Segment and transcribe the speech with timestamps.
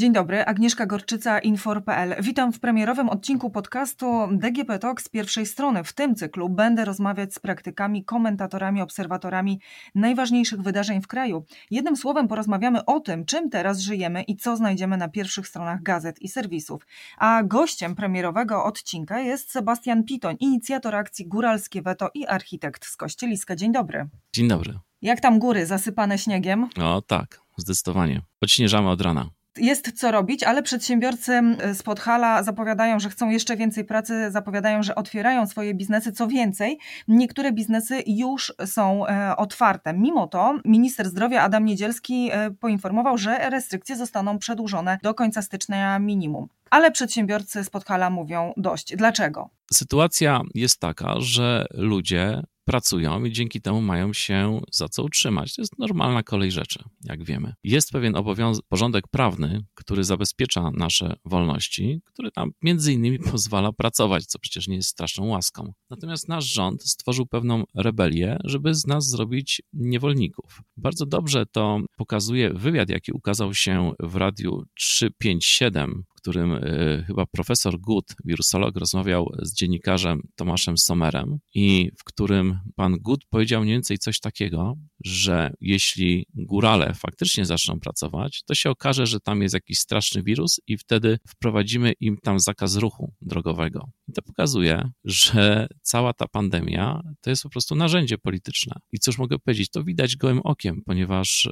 [0.00, 2.14] Dzień dobry, Agnieszka Gorczyca, Infor.pl.
[2.22, 5.84] Witam w premierowym odcinku podcastu DGP Talk z pierwszej strony.
[5.84, 9.60] W tym cyklu będę rozmawiać z praktykami, komentatorami, obserwatorami
[9.94, 11.44] najważniejszych wydarzeń w kraju.
[11.70, 16.22] Jednym słowem porozmawiamy o tym, czym teraz żyjemy i co znajdziemy na pierwszych stronach gazet
[16.22, 16.86] i serwisów.
[17.18, 23.56] A gościem premierowego odcinka jest Sebastian Pitoń, inicjator akcji Góralskie Weto i architekt z Kościeliska.
[23.56, 24.08] Dzień dobry.
[24.32, 24.78] Dzień dobry.
[25.02, 26.68] Jak tam góry zasypane śniegiem?
[26.82, 28.22] O tak, zdecydowanie.
[28.40, 29.39] Odśnieżamy od rana.
[29.56, 31.40] Jest co robić, ale przedsiębiorcy
[31.74, 36.12] z Podhala zapowiadają, że chcą jeszcze więcej pracy, zapowiadają, że otwierają swoje biznesy.
[36.12, 36.78] Co więcej,
[37.08, 39.92] niektóre biznesy już są e, otwarte.
[39.92, 45.98] Mimo to minister zdrowia Adam Niedzielski e, poinformował, że restrykcje zostaną przedłużone do końca stycznia
[45.98, 46.48] minimum.
[46.70, 48.96] Ale przedsiębiorcy z Podhala mówią dość.
[48.96, 49.50] Dlaczego?
[49.72, 55.54] Sytuacja jest taka, że ludzie pracują i dzięki temu mają się za co utrzymać.
[55.54, 57.54] To jest normalna kolej rzeczy, jak wiemy.
[57.64, 64.26] Jest pewien obowiązek, porządek prawny, który zabezpiecza nasze wolności, który nam między innymi pozwala pracować,
[64.26, 65.72] co przecież nie jest straszną łaską.
[65.90, 70.62] Natomiast nasz rząd stworzył pewną rebelię, żeby z nas zrobić niewolników.
[70.76, 77.80] Bardzo dobrze to pokazuje wywiad, jaki ukazał się w radiu 357 którym e, chyba profesor
[77.80, 83.98] Gut, wirusolog, rozmawiał z dziennikarzem Tomaszem Sommerem i w którym pan Gut powiedział mniej więcej
[83.98, 89.78] coś takiego, że jeśli górale faktycznie zaczną pracować, to się okaże, że tam jest jakiś
[89.78, 93.90] straszny wirus i wtedy wprowadzimy im tam zakaz ruchu drogowego.
[94.08, 98.76] I to pokazuje, że cała ta pandemia to jest po prostu narzędzie polityczne.
[98.92, 101.48] I cóż mogę powiedzieć, to widać gołym okiem, ponieważ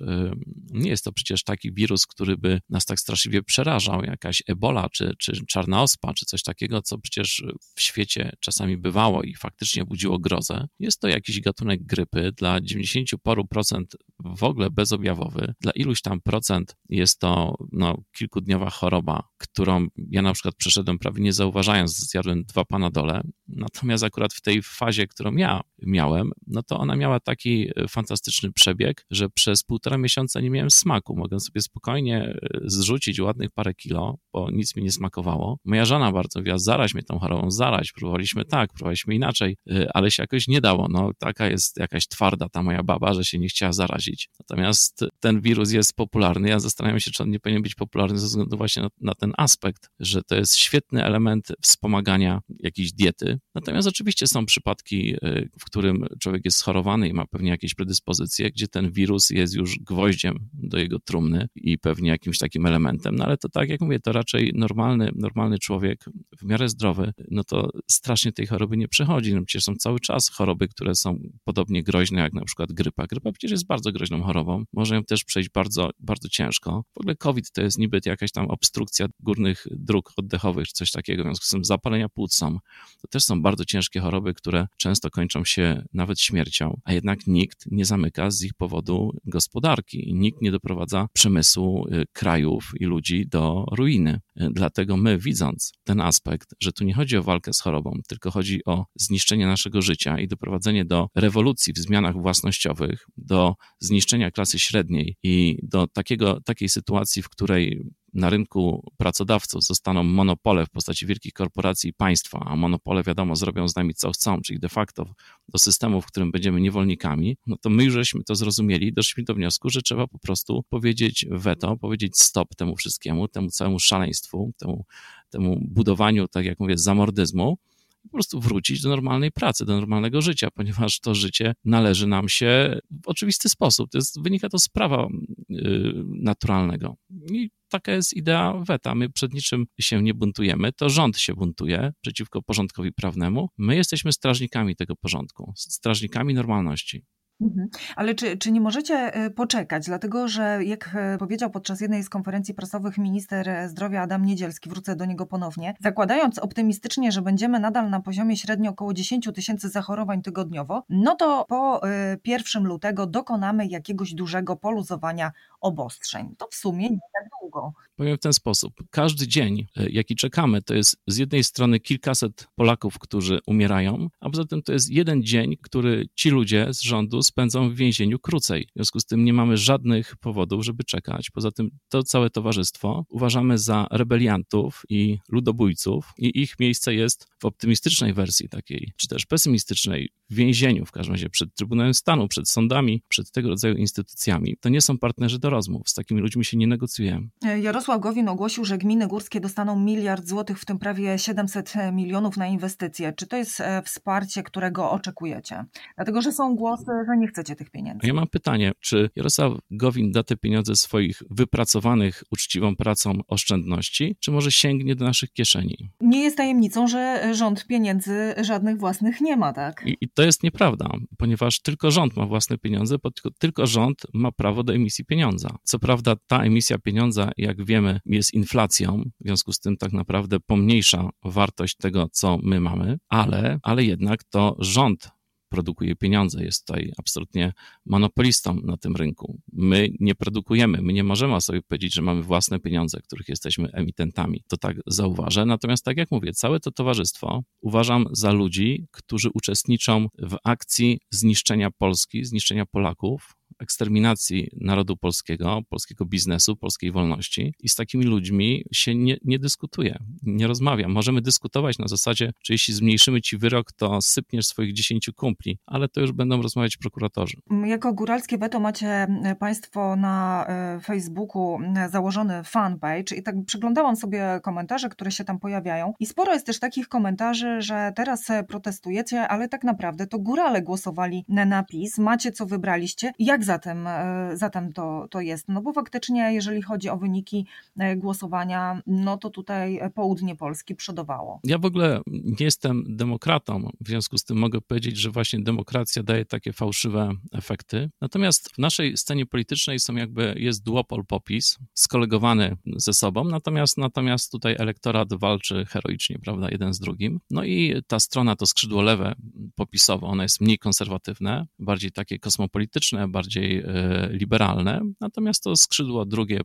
[0.70, 5.14] nie jest to przecież taki wirus, który by nas tak straszliwie przerażał, jakaś ebola, czy,
[5.18, 7.44] czy czarna ospa, czy coś takiego, co przecież
[7.76, 10.68] w świecie czasami bywało i faktycznie budziło grozę.
[10.78, 15.54] Jest to jakiś gatunek grypy dla 90 paru procent w ogóle bezobjawowy.
[15.60, 21.22] Dla iluś tam procent jest to no, kilkudniowa choroba, którą ja na przykład przeszedłem prawie
[21.22, 23.20] nie zauważając, zjadłem dwa panadole.
[23.48, 29.06] Natomiast akurat w tej fazie, którą ja miałem, no to ona miała taki fantastyczny przebieg,
[29.10, 31.16] że przez półtora miesiąca nie miałem smaku.
[31.16, 35.58] Mogłem sobie spokojnie e, zrzucić ładnych parę kilo, bo nic mi nie smakowało.
[35.64, 37.92] Moja żona bardzo mówiła, zaraź mnie tą chorobą, zaraź.
[37.92, 40.88] Próbowaliśmy tak, próbowaliśmy inaczej, y, ale się jakoś nie dało.
[40.90, 44.28] No, taka jest jakaś twarda ta moja baba, że się nie chciała zarazić.
[44.40, 46.48] Natomiast ten wirus jest popularny.
[46.48, 49.32] Ja zastanawiam się, czy on nie powinien być popularny ze względu właśnie na, na ten
[49.36, 53.38] aspekt, że to jest świetny element wspomagania jakiejś diety.
[53.54, 58.50] Natomiast oczywiście są przypadki, y, w którym człowiek jest schorowany i ma pewnie jakieś predyspozycje,
[58.50, 63.16] gdzie ten wirus jest już gwoździem do jego trumny i pewnie jakimś takim elementem.
[63.16, 66.04] No ale to tak jak mówię, to raczej raczej normalny, normalny człowiek,
[66.38, 69.34] w miarę zdrowy, no to strasznie tej choroby nie przechodzi.
[69.34, 73.06] No przecież są cały czas choroby, które są podobnie groźne jak na przykład grypa.
[73.06, 74.64] Grypa przecież jest bardzo groźną chorobą.
[74.72, 76.84] Może ją też przejść bardzo, bardzo ciężko.
[76.94, 81.22] W ogóle COVID to jest niby jakaś tam obstrukcja górnych dróg oddechowych, coś takiego.
[81.22, 82.58] W związku z tym zapalenia płuc są.
[83.02, 87.66] To też są bardzo ciężkie choroby, które często kończą się nawet śmiercią, a jednak nikt
[87.70, 93.26] nie zamyka z ich powodu gospodarki i nikt nie doprowadza przemysłu y, krajów i ludzi
[93.26, 94.20] do ruiny.
[94.38, 98.64] Dlatego my, widząc ten aspekt, że tu nie chodzi o walkę z chorobą, tylko chodzi
[98.64, 105.16] o zniszczenie naszego życia i doprowadzenie do rewolucji w zmianach własnościowych, do zniszczenia klasy średniej
[105.22, 111.32] i do takiego, takiej sytuacji, w której na rynku pracodawców zostaną monopole w postaci wielkich
[111.32, 115.14] korporacji i państwa, a monopole, wiadomo, zrobią z nami co chcą, czyli de facto
[115.48, 119.34] do systemu, w którym będziemy niewolnikami, no to my już żeśmy to zrozumieli, doszliśmy do
[119.34, 124.84] wniosku, że trzeba po prostu powiedzieć weto, powiedzieć stop temu wszystkiemu, temu całemu szaleństwu, temu,
[125.30, 127.58] temu budowaniu, tak jak mówię, zamordyzmu
[128.02, 132.78] po prostu wrócić do normalnej pracy, do normalnego życia, ponieważ to życie należy nam się
[133.04, 133.90] w oczywisty sposób.
[133.90, 135.08] To jest, wynika to z prawa
[135.48, 136.96] yy, naturalnego.
[137.32, 138.94] I taka jest idea weta.
[138.94, 143.48] My przed niczym się nie buntujemy, to rząd się buntuje przeciwko porządkowi prawnemu.
[143.58, 147.04] My jesteśmy strażnikami tego porządku, strażnikami normalności.
[147.40, 147.68] Mhm.
[147.96, 149.86] Ale czy, czy nie możecie e, poczekać?
[149.86, 154.96] Dlatego, że jak e, powiedział podczas jednej z konferencji prasowych minister zdrowia Adam Niedzielski, wrócę
[154.96, 160.22] do niego ponownie, zakładając optymistycznie, że będziemy nadal na poziomie średnio około 10 tysięcy zachorowań
[160.22, 161.80] tygodniowo, no to po
[162.24, 166.34] 1 e, lutego dokonamy jakiegoś dużego poluzowania obostrzeń.
[166.38, 167.72] To w sumie nie tak długo.
[167.96, 168.74] Powiem w ten sposób.
[168.90, 174.44] Każdy dzień, jaki czekamy, to jest z jednej strony kilkaset Polaków, którzy umierają, a poza
[174.44, 178.66] tym to jest jeden dzień, który ci ludzie z rządu spędzą w więzieniu krócej.
[178.66, 181.30] W związku z tym nie mamy żadnych powodów, żeby czekać.
[181.30, 187.44] Poza tym to całe towarzystwo uważamy za rebeliantów i ludobójców i ich miejsce jest w
[187.44, 192.48] optymistycznej wersji takiej, czy też pesymistycznej, w więzieniu, w każdym razie przed Trybunałem Stanu, przed
[192.48, 194.56] sądami, przed tego rodzaju instytucjami.
[194.60, 195.88] To nie są partnerzy do rozmów.
[195.88, 197.28] Z takimi ludźmi się nie negocjuje.
[197.60, 202.46] Jarosław Gowin ogłosił, że gminy górskie dostaną miliard złotych, w tym prawie 700 milionów na
[202.46, 203.12] inwestycje.
[203.12, 205.64] Czy to jest e, wsparcie, którego oczekujecie?
[205.96, 208.06] Dlatego, że są głosy, że nie chcecie tych pieniędzy.
[208.06, 214.30] Ja mam pytanie, czy Jarosław Gowin da te pieniądze swoich wypracowanych uczciwą pracą oszczędności, czy
[214.30, 215.90] może sięgnie do naszych kieszeni?
[216.00, 219.82] Nie jest tajemnicą, że rząd pieniędzy żadnych własnych nie ma, tak?
[219.86, 224.32] I, i to jest nieprawda, ponieważ tylko rząd ma własne pieniądze, tylko, tylko rząd ma
[224.32, 225.56] prawo do emisji pieniądza.
[225.62, 230.40] Co prawda ta emisja pieniądza, jak wiemy, jest inflacją, w związku z tym tak naprawdę
[230.40, 235.17] pomniejsza wartość tego, co my mamy, ale, ale jednak to rząd
[235.48, 237.52] produkuje pieniądze, jest tutaj absolutnie
[237.86, 239.40] monopolistą na tym rynku.
[239.52, 244.42] My nie produkujemy, my nie możemy sobie powiedzieć, że mamy własne pieniądze, których jesteśmy emitentami.
[244.48, 245.46] To tak zauważę.
[245.46, 251.70] Natomiast, tak jak mówię, całe to towarzystwo uważam za ludzi, którzy uczestniczą w akcji zniszczenia
[251.70, 258.94] Polski, zniszczenia Polaków, eksterminacji narodu polskiego, polskiego biznesu, polskiej wolności i z takimi ludźmi się
[258.94, 260.88] nie, nie dyskutuje, nie rozmawia.
[260.88, 265.88] Możemy dyskutować na zasadzie, czy jeśli zmniejszymy ci wyrok, to sypniesz swoich dziesięciu kumpli, ale
[265.88, 267.36] to już będą rozmawiać prokuratorzy.
[267.66, 273.96] Jako góralskie weto macie e, Państwo na e, Facebooku e, założony fanpage i tak przyglądałam
[273.96, 279.28] sobie komentarze, które się tam pojawiają i sporo jest też takich komentarzy, że teraz protestujecie,
[279.28, 283.12] ale tak naprawdę to górale głosowali na napis, macie co wybraliście.
[283.18, 283.88] Jak zatem,
[284.34, 285.48] zatem to, to jest?
[285.48, 287.46] No bo faktycznie, jeżeli chodzi o wyniki
[287.78, 291.40] e, głosowania, no to tutaj południe Polski przodowało.
[291.44, 296.02] Ja w ogóle nie jestem demokratą, w związku z tym mogę powiedzieć, że właśnie demokracja
[296.02, 297.90] daje takie fałszywe efekty.
[298.00, 304.32] Natomiast w naszej scenie politycznej są jakby, jest duopol popis, skolegowany ze sobą, natomiast, natomiast
[304.32, 307.20] tutaj elektorat walczy heroicznie, prawda, jeden z drugim.
[307.30, 309.14] No i ta strona, to skrzydło lewe
[309.54, 316.04] popisowe, ono jest mniej konserwatywne, bardziej takie kosmopolityczne, bardziej bardziej e, liberalne, natomiast to skrzydło
[316.04, 316.40] drugie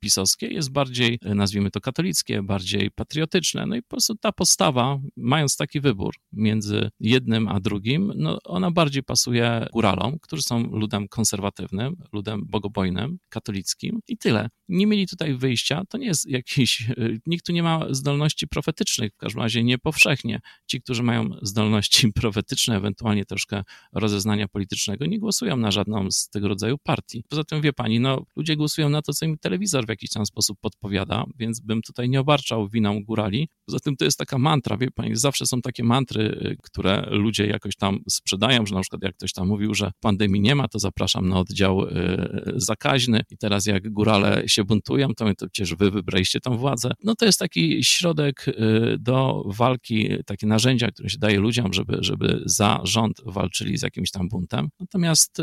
[0.00, 3.66] pisowskie jest bardziej, e, nazwijmy to katolickie, bardziej patriotyczne.
[3.66, 8.70] No i po prostu ta postawa, mając taki wybór między jednym a drugim, no ona
[8.70, 14.48] bardziej pasuje góralom, którzy są ludem konserwatywnym, ludem bogobojnym, katolickim i tyle.
[14.68, 16.94] Nie mieli tutaj wyjścia, to nie jest jakiś, e,
[17.26, 20.40] nikt tu nie ma zdolności profetycznych, w każdym razie nie powszechnie.
[20.66, 23.62] Ci, którzy mają zdolności profetyczne, ewentualnie troszkę
[23.92, 27.24] rozeznania politycznego, nie głosują na żadną z tego rodzaju partii.
[27.28, 29.38] Poza tym, wie pani, no ludzie głosują na to, co im
[29.72, 33.48] telewizor w jakiś tam sposób podpowiada, więc bym tutaj nie obarczał winą górali.
[33.66, 37.46] Poza tym to jest taka mantra, wie pani, zawsze są takie mantry, y, które ludzie
[37.46, 40.78] jakoś tam sprzedają, że na przykład jak ktoś tam mówił, że pandemii nie ma, to
[40.78, 45.90] zapraszam na oddział y, zakaźny i teraz jak górale się buntują, to, to przecież wy
[45.90, 46.92] wybraliście tą władzę.
[47.04, 51.98] No to jest taki środek y, do walki, takie narzędzia, które się daje ludziom, żeby,
[52.00, 54.68] żeby za rząd walczyli z jakimś tam buntem.
[54.80, 55.42] Natomiast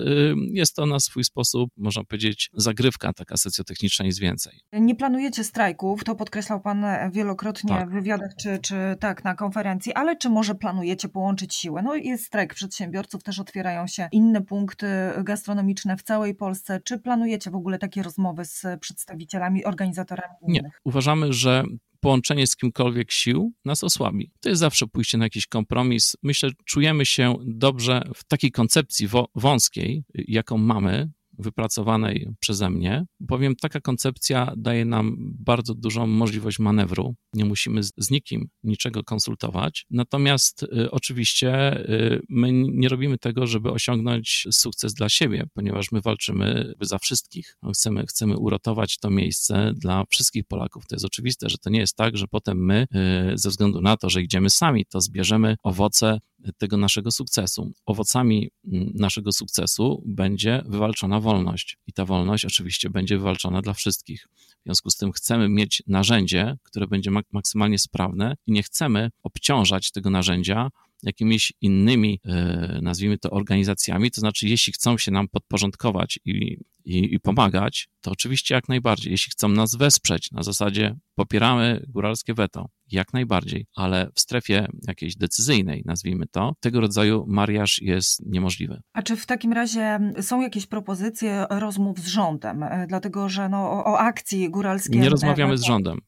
[0.52, 4.60] jest to na swój sposób, można powiedzieć, zagrywka taka socjotechniczna i więcej więcej.
[4.74, 7.90] Nie planujecie strajków, to podkreślał Pan wielokrotnie tak.
[7.90, 11.82] w wywiadach czy, czy tak na konferencji, ale czy może planujecie połączyć siły?
[11.82, 14.88] No jest strajk przedsiębiorców, też otwierają się inne punkty
[15.24, 16.80] gastronomiczne w całej Polsce.
[16.84, 20.64] Czy planujecie w ogóle takie rozmowy z przedstawicielami, organizatorami innych?
[20.64, 20.72] Nie.
[20.84, 21.64] Uważamy, że
[22.00, 24.32] połączenie z kimkolwiek sił nas osłabi.
[24.40, 26.16] To jest zawsze pójście na jakiś kompromis.
[26.24, 33.82] Myślę, czujemy się dobrze w takiej koncepcji wąskiej, jaką mamy, wypracowanej przeze mnie, bowiem taka
[33.82, 37.16] koncepcja daje nam bardzo dużą możliwość manewru.
[37.34, 39.86] Nie musimy z, nikim niczego konsultować.
[39.90, 46.02] Natomiast y, oczywiście y, my nie robimy tego, żeby osiągnąć sukces dla siebie, ponieważ my
[46.02, 47.58] walczymy za wszystkich.
[47.74, 50.88] Chcemy, chcemy uratować to miejsce dla wszystkich Polaków.
[50.88, 52.88] To jest oczywiste, że to nie jest tak, że potem my,
[53.34, 56.20] y, ze względu na to, że idziemy sami, to zbierzemy owoce
[56.58, 57.74] tego naszego sukcesu.
[57.86, 64.28] Owocami mm, naszego sukcesu będzie wywalczona wolność i ta wolność oczywiście będzie wywalczona dla wszystkich.
[64.60, 69.92] W związku z tym chcemy mieć narzędzie, które będzie maksymalnie sprawne i nie chcemy obciążać
[69.92, 70.70] tego narzędzia
[71.04, 74.12] jakimiś innymi, e, nazwijmy to, organizacjami.
[74.12, 79.12] To znaczy, jeśli chcą się nam podporządkować i, i, i, pomagać, to oczywiście jak najbardziej.
[79.12, 85.16] Jeśli chcą nas wesprzeć na zasadzie popieramy góralskie weto, jak najbardziej, ale w strefie jakiejś
[85.16, 88.82] decyzyjnej, nazwijmy to, tego rodzaju mariaż jest niemożliwy.
[88.94, 92.64] A czy w takim razie są jakieś propozycje rozmów z rządem?
[92.64, 95.02] E, dlatego, że no, o, o akcji góralskiej.
[95.02, 96.00] Nie rozmawiamy z rządem.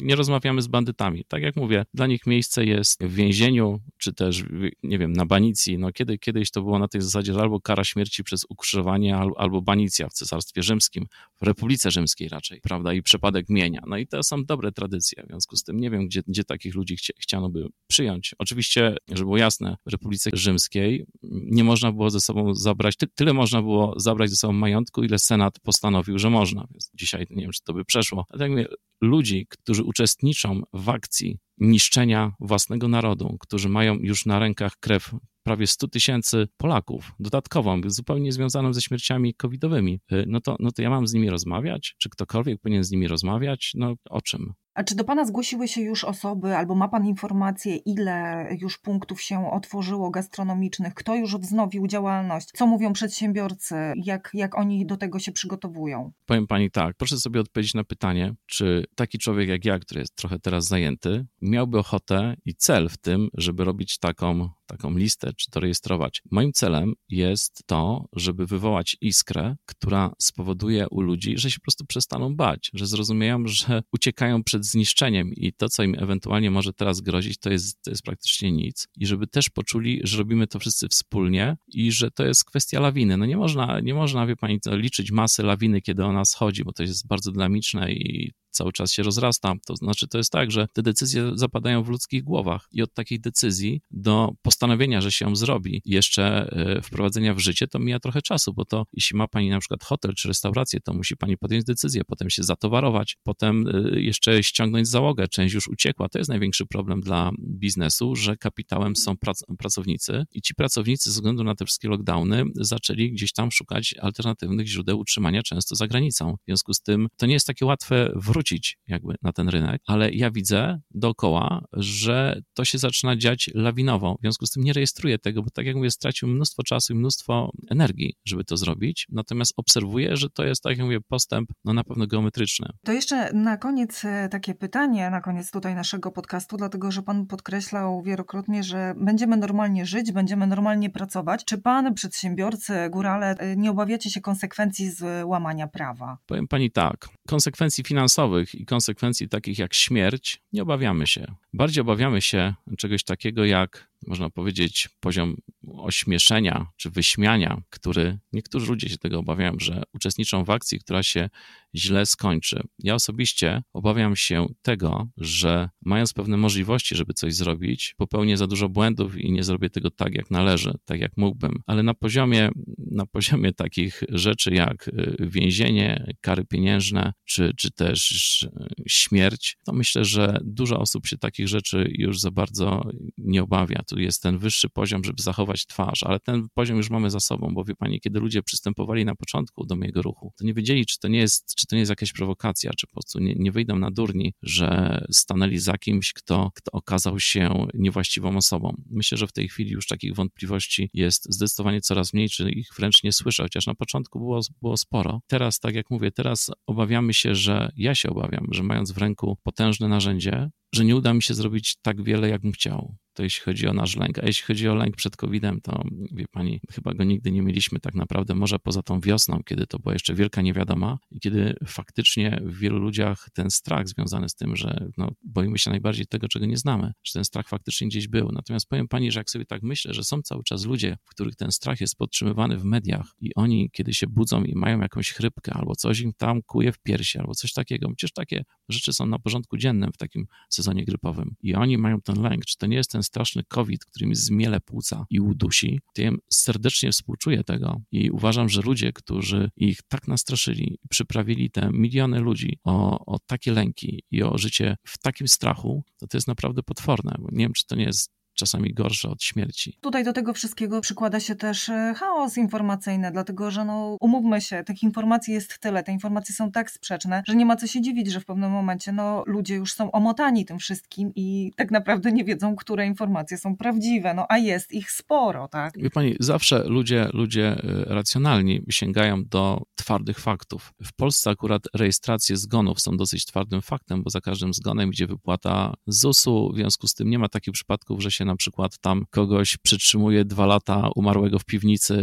[0.00, 1.24] Nie rozmawiamy z bandytami.
[1.28, 4.44] Tak jak mówię, dla nich miejsce jest w więzieniu, czy też,
[4.82, 5.78] nie wiem, na banicji.
[5.78, 9.62] No kiedy, kiedyś to było na tej zasadzie, że albo kara śmierci przez ukrzyżowanie, albo,
[9.62, 11.06] banicja w Cesarstwie Rzymskim,
[11.40, 13.82] w Republice Rzymskiej raczej, prawda, i przepadek mienia.
[13.86, 16.74] No i to są dobre tradycje, w związku z tym nie wiem, gdzie, gdzie takich
[16.74, 18.34] ludzi chci chciano by przyjąć.
[18.38, 23.32] Oczywiście, żeby było jasne, w Republice Rzymskiej nie można było ze sobą zabrać, ty tyle
[23.32, 26.66] można było zabrać ze sobą majątku, ile Senat postanowił, że można.
[26.70, 28.24] Więc dzisiaj nie wiem, czy to by przeszło.
[28.28, 28.66] Ale tak mówię,
[29.02, 35.66] ludzi, którzy uczestniczą w akcji niszczenia własnego narodu, którzy mają już na rękach krew prawie
[35.66, 40.90] 100 tysięcy Polaków, dodatkową, zupełnie związaną ze śmierciami covidowymi, y, no to, no to ja
[40.90, 41.94] mam z nimi rozmawiać?
[41.98, 43.72] Czy ktokolwiek powinien z nimi rozmawiać?
[43.74, 44.52] No o czym?
[44.74, 49.22] A czy do Pana zgłosiły się już osoby, albo ma Pan informację, ile już punktów
[49.22, 55.18] się otworzyło gastronomicznych, kto już wznowił działalność, co mówią przedsiębiorcy, jak, jak oni do tego
[55.18, 56.12] się przygotowują?
[56.26, 60.16] Powiem Pani tak, proszę sobie odpowiedzieć na pytanie, czy taki człowiek jak ja, który jest
[60.16, 65.50] trochę teraz zajęty, miałby ochotę i cel w tym, żeby robić taką taką listę, czy
[65.50, 66.22] to rejestrować.
[66.30, 71.86] Moim celem jest to, żeby wywołać iskrę, która spowoduje u ludzi, że się po prostu
[71.86, 77.00] przestaną bać, że zrozumieją, że uciekają przed zniszczeniem i to, co im ewentualnie może teraz
[77.00, 78.88] grozić, to jest, to jest praktycznie nic.
[78.96, 83.16] I żeby też poczuli, że robimy to wszyscy wspólnie i że to jest kwestia lawiny.
[83.16, 86.82] No nie można, nie można, wie pani, liczyć masy lawiny, kiedy ona schodzi, bo to
[86.82, 89.54] jest bardzo dynamiczne i cały czas się rozrasta.
[89.66, 93.20] To znaczy, to jest tak, że te decyzje zapadają w ludzkich głowach i od takiej
[93.20, 98.54] decyzji do postanowienia, że się zrobi, jeszcze e, wprowadzenia w życie, to mija trochę czasu,
[98.54, 102.04] bo to jeśli ma pani na przykład hotel czy restaurację, to musi pani podjąć decyzję,
[102.04, 106.08] potem się zatowarować, potem e, jeszcze ściągnąć załogę, część już uciekła.
[106.08, 111.14] To jest największy problem dla biznesu, że kapitałem są prac pracownicy i ci pracownicy ze
[111.14, 116.36] względu na te wszystkie lockdowny zaczęli gdzieś tam szukać alternatywnych źródeł utrzymania, często za granicą.
[116.42, 119.82] W związku z tym to nie jest takie łatwe wrócić wrócić jakby na ten rynek,
[119.86, 124.16] ale ja widzę dookoła, że to się zaczyna dziać lawinowo.
[124.18, 126.96] W związku z tym nie rejestruję tego, bo tak jak mówię, stracił mnóstwo czasu i
[126.96, 129.06] mnóstwo energii, żeby to zrobić.
[129.12, 132.68] Natomiast obserwuję, że to jest, tak jak mówię, postęp no na pewno geometryczny.
[132.84, 137.26] To jeszcze na koniec e, takie pytanie, na koniec tutaj naszego podcastu, dlatego że pan
[137.26, 141.44] podkreślał wielokrotnie, że będziemy normalnie żyć, będziemy normalnie pracować.
[141.44, 146.18] Czy pan, przedsiębiorcy, górale, e, nie obawiacie się konsekwencji z łamania prawa?
[146.26, 151.34] Powiem pani tak, konsekwencji finansowych i konsekwencji takich jak śmierć nie obawiamy się.
[151.52, 155.36] Bardziej obawiamy się czegoś takiego jak można powiedzieć, poziom
[155.68, 161.28] ośmieszenia czy wyśmiania, który niektórzy ludzie się tego obawiają, że uczestniczą w akcji, która się
[161.74, 162.62] źle skończy.
[162.78, 168.68] Ja osobiście obawiam się tego, że mając pewne możliwości, żeby coś zrobić, popełnię za dużo
[168.68, 171.62] błędów i nie zrobię tego tak, jak należy, tak jak mógłbym.
[171.66, 178.48] Ale na poziomie, na poziomie takich rzeczy jak y, więzienie, kary pieniężne, czy, czy też
[178.88, 184.00] śmierć, to myślę, że dużo osób się takich rzeczy już za bardzo nie obawia tu
[184.00, 187.64] jest ten wyższy poziom, żeby zachować twarz, ale ten poziom już mamy za sobą, bo
[187.64, 191.08] wie pani, kiedy ludzie przystępowali na początku do mojego ruchu, to nie wiedzieli, czy to
[191.08, 193.90] nie jest, czy to nie jest jakaś prowokacja, czy po prostu nie, nie wyjdą na
[193.90, 198.76] durni, że stanęli za kimś, kto, kto okazał się niewłaściwą osobą.
[198.90, 203.02] Myślę, że w tej chwili już takich wątpliwości jest zdecydowanie coraz mniej, czy ich wręcz
[203.02, 205.20] nie słyszę, chociaż na początku było, było sporo.
[205.26, 209.38] Teraz, tak jak mówię, teraz obawiamy się, że ja się obawiam, że mając w ręku
[209.42, 212.96] potężne narzędzie, że nie uda mi się zrobić tak wiele, jak bym chciał.
[213.14, 214.18] To jeśli chodzi o nasz lęk.
[214.18, 217.80] A jeśli chodzi o lęk przed COVID-em, to wie pani, chyba go nigdy nie mieliśmy
[217.80, 222.40] tak naprawdę, może poza tą wiosną, kiedy to była jeszcze wielka niewiadoma i kiedy faktycznie
[222.44, 226.46] w wielu ludziach ten strach związany z tym, że no, boimy się najbardziej tego, czego
[226.46, 228.32] nie znamy, że ten strach faktycznie gdzieś był.
[228.32, 231.36] Natomiast powiem pani, że jak sobie tak myślę, że są cały czas ludzie, w których
[231.36, 235.52] ten strach jest podtrzymywany w mediach i oni, kiedy się budzą i mają jakąś chrypkę
[235.52, 239.18] albo coś im tam kuje w piersi albo coś takiego, przecież takie rzeczy są na
[239.18, 242.90] porządku dziennym w takim sezonie grypowym i oni mają ten lęk, czy to nie jest
[242.90, 248.10] ten straszny COVID, który mi zmiele płuca i udusi, to ja serdecznie współczuję tego i
[248.10, 254.02] uważam, że ludzie, którzy ich tak nastraszyli, przyprawili te miliony ludzi o, o takie lęki
[254.10, 257.14] i o życie w takim strachu, to to jest naprawdę potworne.
[257.32, 259.78] Nie wiem, czy to nie jest czasami gorsze od śmierci.
[259.80, 264.64] Tutaj do tego wszystkiego przykłada się też e, chaos informacyjny, dlatego że no, umówmy się,
[264.64, 268.12] tych informacji jest tyle, te informacje są tak sprzeczne, że nie ma co się dziwić,
[268.12, 272.24] że w pewnym momencie no, ludzie już są omotani tym wszystkim i tak naprawdę nie
[272.24, 275.74] wiedzą, które informacje są prawdziwe, no a jest ich sporo, tak?
[275.78, 280.72] Wie pani, zawsze ludzie, ludzie e, racjonalni sięgają do twardych faktów.
[280.84, 285.74] W Polsce akurat rejestracje zgonów są dosyć twardym faktem, bo za każdym zgonem idzie wypłata
[285.86, 289.04] ZUS-u, w związku z tym nie ma takich przypadków, że się się na przykład tam
[289.10, 291.96] kogoś przytrzymuje dwa lata umarłego w piwnicy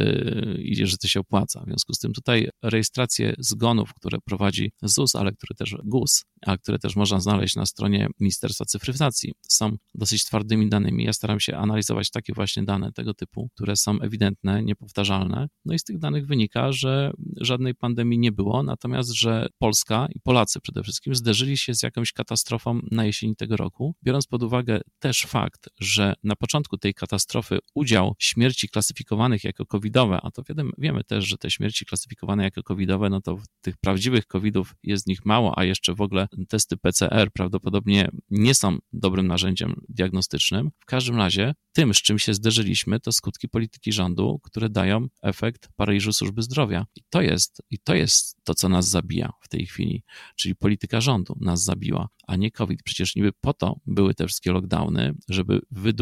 [0.60, 1.62] i że to się opłaca.
[1.62, 6.58] W związku z tym tutaj rejestracje zgonów, które prowadzi ZUS, ale które też GUS, a
[6.58, 11.04] które też można znaleźć na stronie Ministerstwa Cyfryzacji, są dosyć twardymi danymi.
[11.04, 15.48] Ja staram się analizować takie właśnie dane tego typu, które są ewidentne, niepowtarzalne.
[15.66, 17.12] No i z tych danych wynika, że
[17.42, 22.12] żadnej pandemii nie było, natomiast że Polska i Polacy przede wszystkim zderzyli się z jakąś
[22.12, 27.60] katastrofą na jesieni tego roku, biorąc pod uwagę też fakt, że na początku tej katastrofy
[27.76, 32.64] udział śmierci klasyfikowanych jako covidowe, a to wiemy, wiemy też, że te śmierci klasyfikowane jako
[32.64, 36.78] covidowe, no to tych prawdziwych covidów jest z nich mało, a jeszcze w ogóle testy
[36.78, 40.70] PCR prawdopodobnie nie są dobrym narzędziem diagnostycznym.
[40.80, 45.70] W każdym razie tym, z czym się zderzyliśmy, to skutki polityki rządu, które dają efekt
[45.76, 46.86] Paryżu służby zdrowia.
[46.96, 50.04] I to jest, i to jest to, co nas zabija w tej chwili,
[50.36, 52.84] czyli polityka rządu nas zabiła, a nie COVID.
[52.84, 55.99] Przecież niby po to były te wszystkie lockdowny, żeby wydłużyć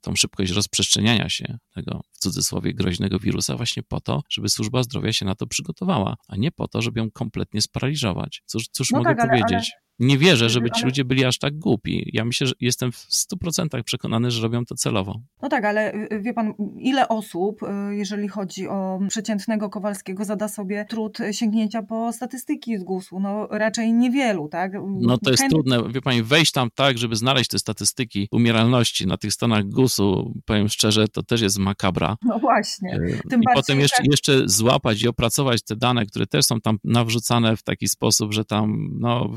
[0.00, 5.12] tą szybkość rozprzestrzeniania się tego, w cudzysłowie, groźnego wirusa, właśnie po to, żeby służba zdrowia
[5.12, 8.42] się na to przygotowała, a nie po to, żeby ją kompletnie sparaliżować.
[8.46, 9.52] Cóż, cóż no mogę tak, powiedzieć?
[9.52, 12.10] Ale nie wierzę, żeby ci ludzie byli aż tak głupi.
[12.12, 15.20] Ja myślę, że jestem w 100% przekonany, że robią to celowo.
[15.42, 20.24] No tak, ale y, y, wie pan, ile osób, y, jeżeli chodzi o przeciętnego Kowalskiego,
[20.24, 23.20] zada sobie trud sięgnięcia po statystyki z GUS-u?
[23.20, 24.72] No raczej niewielu, tak?
[25.00, 29.16] No to jest trudne, wie pani, wejść tam tak, żeby znaleźć te statystyki umieralności na
[29.16, 32.16] tych stronach GUS-u, powiem szczerze, to też jest makabra.
[32.22, 32.98] No właśnie.
[33.30, 34.06] Tym I potem jeszcze, tak...
[34.10, 38.44] jeszcze złapać i opracować te dane, które też są tam nawrzucane w taki sposób, że
[38.44, 39.30] tam, no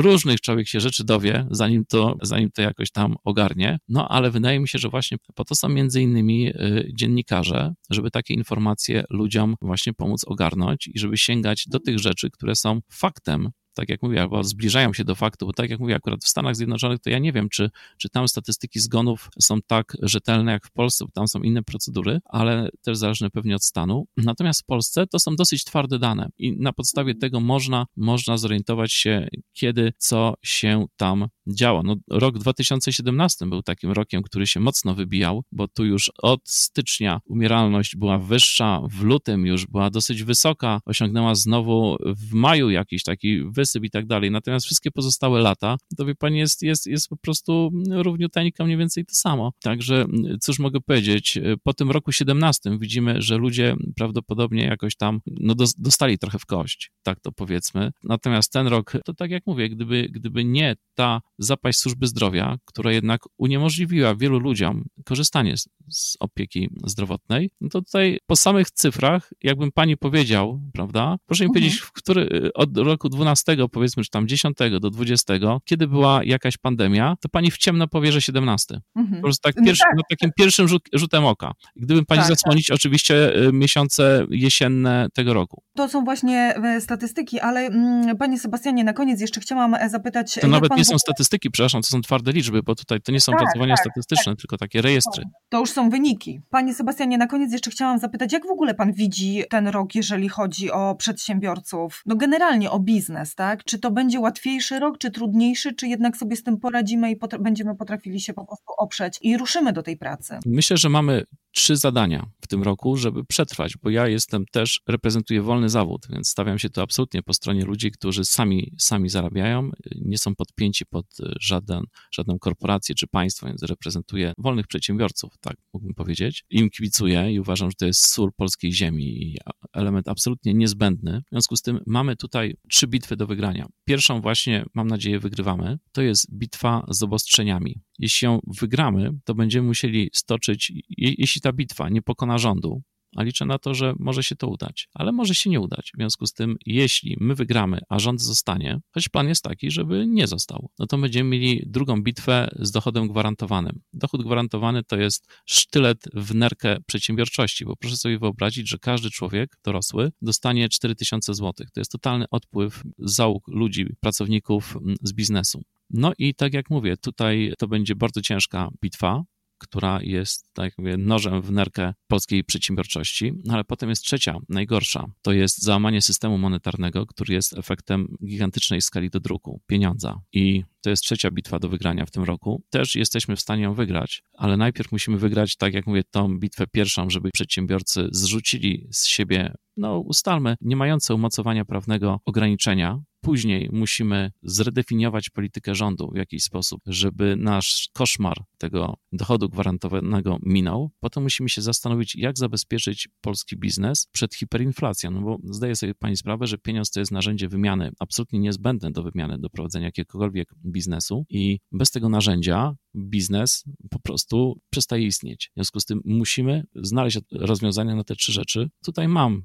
[0.00, 3.78] różnych człowiek się rzeczy dowie, zanim to, zanim to jakoś tam ogarnie.
[3.88, 8.10] No ale wydaje mi się, że właśnie po to są między innymi y, dziennikarze, żeby
[8.10, 13.50] takie informacje ludziom właśnie pomóc ogarnąć i żeby sięgać do tych rzeczy, które są faktem,
[13.80, 16.56] tak jak mówię, albo zbliżają się do faktu, bo tak jak mówię, akurat w Stanach
[16.56, 20.70] Zjednoczonych to ja nie wiem, czy, czy tam statystyki zgonów są tak rzetelne jak w
[20.70, 24.06] Polsce, bo tam są inne procedury, ale też zależne pewnie od stanu.
[24.16, 28.92] Natomiast w Polsce to są dosyć twarde dane i na podstawie tego można, można zorientować
[28.92, 31.82] się, kiedy co się tam działo.
[31.82, 37.20] No, rok 2017 był takim rokiem, który się mocno wybijał, bo tu już od stycznia
[37.26, 43.42] umieralność była wyższa, w lutym już była dosyć wysoka, osiągnęła znowu w maju jakiś taki
[43.44, 44.30] wysyp i tak dalej.
[44.30, 49.04] Natomiast wszystkie pozostałe lata, to wie pani, jest, jest, jest po prostu równiuteńka mniej więcej
[49.04, 49.52] to samo.
[49.62, 50.06] Także
[50.40, 56.18] cóż mogę powiedzieć, po tym roku 17 widzimy, że ludzie prawdopodobnie jakoś tam no, dostali
[56.18, 57.90] trochę w kość, tak to powiedzmy.
[58.02, 62.92] Natomiast ten rok, to tak jak mówię, gdyby, gdyby nie ta zapaść służby zdrowia, która
[62.92, 69.30] jednak uniemożliwiła wielu ludziom korzystanie z, z opieki zdrowotnej, no to tutaj po samych cyfrach,
[69.42, 71.54] jakbym pani powiedział, prawda, proszę mi mhm.
[71.54, 76.56] powiedzieć, w który, od roku 12, powiedzmy, czy tam 10 do 20, kiedy była jakaś
[76.56, 78.80] pandemia, to pani w ciemno powie, że 17.
[78.96, 79.20] Mhm.
[79.20, 80.18] Po prostu tak, no pierwszy, no tak.
[80.18, 81.52] takim pierwszym rzut, rzutem oka.
[81.76, 82.74] Gdybym pani tak, zasłonić tak.
[82.74, 85.62] oczywiście y, miesiące jesienne tego roku.
[85.76, 90.38] To są właśnie e, statystyki, ale mm, panie Sebastianie, na koniec jeszcze chciałam zapytać...
[90.40, 93.32] To nawet nie są statystyki, przepraszam, to są twarde liczby, bo tutaj to nie są
[93.32, 94.40] tak, pracowania tak, statystyczne, tak.
[94.40, 95.24] tylko takie rejestry.
[95.48, 96.40] To już są wyniki.
[96.50, 100.28] Panie Sebastianie, na koniec jeszcze chciałam zapytać, jak w ogóle pan widzi ten rok, jeżeli
[100.28, 103.64] chodzi o przedsiębiorców, no generalnie o biznes, tak?
[103.64, 107.36] Czy to będzie łatwiejszy rok, czy trudniejszy, czy jednak sobie z tym poradzimy i pot
[107.40, 110.38] będziemy potrafili się po prostu oprzeć i ruszymy do tej pracy?
[110.46, 115.42] Myślę, że mamy trzy zadania w tym roku, żeby przetrwać, bo ja jestem też, reprezentuję
[115.42, 120.18] wolny zawód, więc stawiam się tu absolutnie po stronie ludzi, którzy sami, sami zarabiają, nie
[120.18, 121.06] są podpięci pod
[121.40, 126.44] żaden, żadną korporację czy państwo, więc reprezentuję wolnych przedsiębiorców, tak mógłbym powiedzieć.
[126.50, 129.36] Im kibicuję i uważam, że to jest sól polskiej ziemi i
[129.72, 131.22] element absolutnie niezbędny.
[131.26, 133.66] W związku z tym mamy tutaj trzy bitwy do wygrania.
[133.84, 135.78] Pierwszą właśnie, mam nadzieję, wygrywamy.
[135.92, 137.80] To jest bitwa z obostrzeniami.
[137.98, 142.82] Jeśli ją wygramy, to będziemy musieli stoczyć, jeśli ta bitwa nie pokona rządu,
[143.16, 145.90] a liczę na to, że może się to udać, ale może się nie udać.
[145.94, 150.06] W związku z tym, jeśli my wygramy, a rząd zostanie, choć plan jest taki, żeby
[150.06, 153.80] nie został, no to będziemy mieli drugą bitwę z dochodem gwarantowanym.
[153.92, 159.56] Dochód gwarantowany to jest sztylet w nerkę przedsiębiorczości, bo proszę sobie wyobrazić, że każdy człowiek
[159.64, 161.66] dorosły dostanie 4000 zł.
[161.74, 165.62] To jest totalny odpływ załóg ludzi, pracowników mm, z biznesu.
[165.90, 169.22] No i tak jak mówię, tutaj to będzie bardzo ciężka bitwa,
[169.60, 174.38] która jest, tak jak mówię, nożem w nerkę polskiej przedsiębiorczości, no ale potem jest trzecia,
[174.48, 175.06] najgorsza.
[175.22, 180.20] To jest załamanie systemu monetarnego, który jest efektem gigantycznej skali do druku pieniądza.
[180.32, 182.62] I to jest trzecia bitwa do wygrania w tym roku.
[182.70, 186.66] Też jesteśmy w stanie ją wygrać, ale najpierw musimy wygrać, tak jak mówię, tą bitwę
[186.66, 194.32] pierwszą, żeby przedsiębiorcy zrzucili z siebie, no ustalmy, nie mające umocowania prawnego ograniczenia, Później musimy
[194.42, 200.90] zredefiniować politykę rządu w jakiś sposób, żeby nasz koszmar tego dochodu gwarantowanego minął.
[201.00, 206.16] Potem musimy się zastanowić, jak zabezpieczyć polski biznes przed hiperinflacją, no bo zdaje sobie pani
[206.16, 211.24] sprawę, że pieniądz to jest narzędzie wymiany, absolutnie niezbędne do wymiany, do prowadzenia jakiegokolwiek biznesu
[211.28, 215.50] i bez tego narzędzia biznes po prostu przestaje istnieć.
[215.52, 218.70] W związku z tym musimy znaleźć rozwiązania na te trzy rzeczy.
[218.84, 219.42] Tutaj mam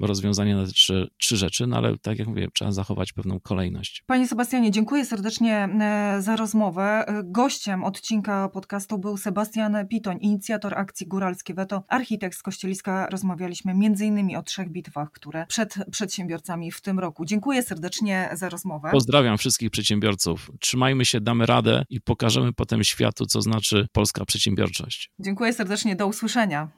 [0.00, 4.04] rozwiązanie na te trzy, trzy rzeczy, no ale tak jak mówię, trzeba zachować pewną kolejność.
[4.06, 7.04] Panie Sebastianie, dziękuję serdecznie e, za rozmowę.
[7.06, 13.06] E, gościem odcinka podcastu był Sebastian Pitoń, inicjator akcji Góralskie Weto, architekt z Kościeliska.
[13.10, 14.36] Rozmawialiśmy m.in.
[14.36, 17.24] o trzech bitwach, które przed przedsiębiorcami w tym roku.
[17.24, 18.88] Dziękuję serdecznie za rozmowę.
[18.92, 20.50] Pozdrawiam wszystkich przedsiębiorców.
[20.60, 25.10] Trzymajmy się, damy radę i pokażemy potem światu, co znaczy polska przedsiębiorczość.
[25.18, 26.68] Dziękuję serdecznie, do usłyszenia.